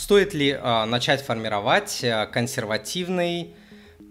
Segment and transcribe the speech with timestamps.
[0.00, 3.54] стоит ли а, начать формировать а, консервативный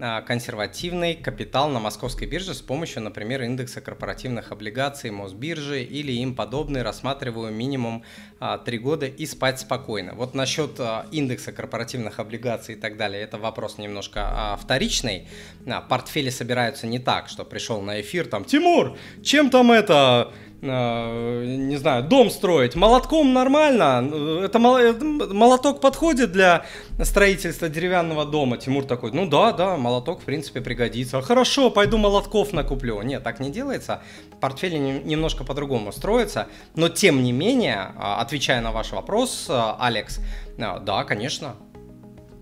[0.02, 6.36] а, консервативный капитал на московской бирже с помощью, например, индекса корпоративных облигаций Мосбиржи или им
[6.36, 8.04] подобные, рассматриваю минимум
[8.40, 10.14] а, 3 года и спать спокойно.
[10.14, 15.28] Вот насчет а, индекса корпоративных облигаций и так далее, это вопрос немножко а, вторичный.
[15.68, 20.49] А, портфели собираются не так, что пришел на эфир там, Тимур, чем там это Э,
[20.62, 22.76] не знаю, дом строить.
[22.76, 24.44] Молотком нормально.
[24.44, 26.66] Это молоток подходит для
[27.02, 28.58] строительства деревянного дома.
[28.58, 31.22] Тимур такой, ну да, да, молоток в принципе пригодится.
[31.22, 33.02] Хорошо, пойду молотков накуплю.
[33.02, 34.02] Нет, так не делается.
[34.42, 36.48] Портфели немножко по-другому строятся.
[36.76, 40.20] Но тем не менее, а, отвечая на ваш вопрос, а, Алекс,
[40.58, 41.56] а, да, конечно.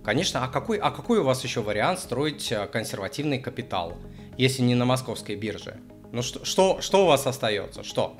[0.04, 3.98] Конечно, а какой, а какой у вас еще вариант строить консервативный капитал,
[4.38, 5.78] если не на московской бирже?
[6.12, 7.84] Ну что, что, что у вас остается?
[7.84, 8.16] Что?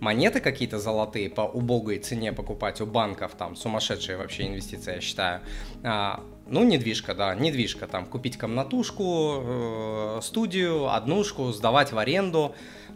[0.00, 5.40] Монеты какие-то золотые по убогой цене покупать у банков, там сумасшедшие вообще инвестиции, я считаю.
[5.84, 12.54] А, ну, недвижка, да, недвижка, там купить комнатушку, э, студию, однушку, сдавать в аренду.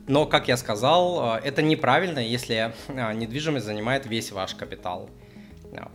[0.09, 5.09] Но, как я сказал, э, это неправильно, если э, недвижимость занимает весь ваш капитал.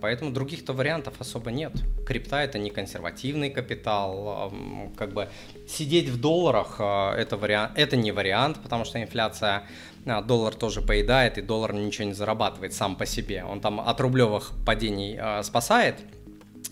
[0.02, 1.74] Поэтому других-то вариантов особо нет.
[2.06, 4.52] Крипта это не консервативный капитал,
[4.98, 5.30] как бы
[5.68, 9.64] сидеть в долларах а, это, вариант, это не вариант, потому что инфляция
[10.06, 13.44] а, доллар тоже поедает, и доллар ничего не зарабатывает сам по себе.
[13.44, 15.96] Он там от рублевых падений а, спасает,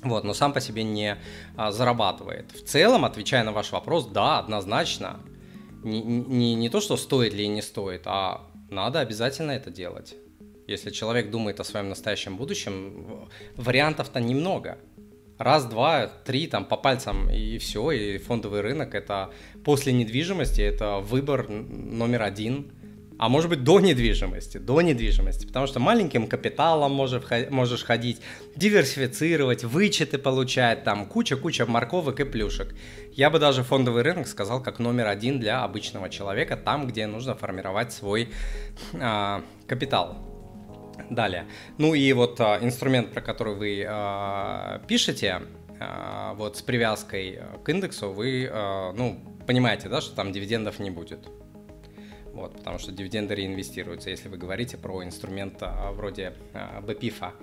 [0.03, 1.17] вот, но сам по себе не
[1.57, 2.52] зарабатывает.
[2.52, 5.19] В целом, отвечая на ваш вопрос, да, однозначно.
[5.83, 10.15] Не, не, не то, что стоит ли и не стоит, а надо обязательно это делать.
[10.69, 14.77] Если человек думает о своем настоящем будущем, вариантов-то немного.
[15.39, 19.31] Раз, два, три, там по пальцам и все, и фондовый рынок это
[19.63, 22.71] после недвижимости, это выбор номер один
[23.19, 28.21] а может быть до недвижимости, до недвижимости, потому что маленьким капиталом можешь, ходить,
[28.55, 32.73] диверсифицировать, вычеты получать, там куча-куча морковок и плюшек.
[33.11, 37.35] Я бы даже фондовый рынок сказал как номер один для обычного человека, там, где нужно
[37.35, 38.29] формировать свой
[38.93, 40.28] а, капитал.
[41.09, 41.47] Далее.
[41.77, 45.42] Ну и вот а, инструмент, про который вы а, пишете,
[45.80, 48.49] а, вот с привязкой к индексу, вы,
[48.95, 51.27] ну, понимаете, да, что там дивидендов не будет.
[52.33, 55.61] Вот, потому что дивиденды реинвестируются, если вы говорите про инструмент
[55.93, 57.33] вроде BPIF.